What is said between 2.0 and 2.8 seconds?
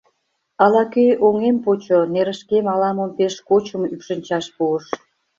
нерышкем